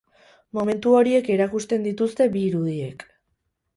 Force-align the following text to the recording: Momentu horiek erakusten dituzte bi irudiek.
Momentu 0.57 0.95
horiek 1.01 1.29
erakusten 1.35 1.85
dituzte 1.89 2.31
bi 2.37 2.43
irudiek. 2.47 3.07